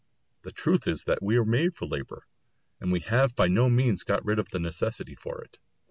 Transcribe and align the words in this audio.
The 0.41 0.51
truth 0.51 0.87
is 0.87 1.03
that 1.03 1.21
we 1.21 1.37
are 1.37 1.45
made 1.45 1.75
for 1.75 1.85
labour, 1.85 2.25
and 2.79 2.91
we 2.91 3.01
have 3.01 3.35
by 3.35 3.47
no 3.49 3.69
means 3.69 4.01
got 4.01 4.25
rid 4.25 4.39
of 4.39 4.49
the 4.49 4.57
necessity 4.57 5.13
for 5.13 5.43
it. 5.43 5.59